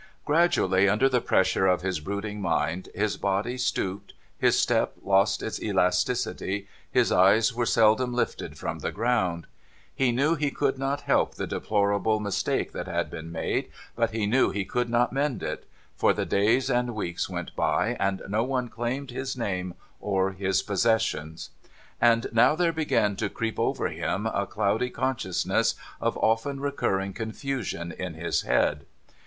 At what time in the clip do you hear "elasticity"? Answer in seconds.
5.61-6.67